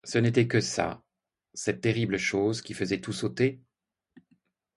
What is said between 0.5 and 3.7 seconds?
ça, cette terrible chose qui faisait tout sauter?